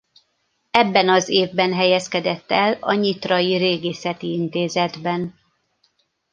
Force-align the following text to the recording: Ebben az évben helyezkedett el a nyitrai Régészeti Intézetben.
Ebben 0.71 1.09
az 1.09 1.29
évben 1.29 1.73
helyezkedett 1.73 2.51
el 2.51 2.77
a 2.79 2.93
nyitrai 2.93 3.57
Régészeti 3.57 4.31
Intézetben. 4.33 5.33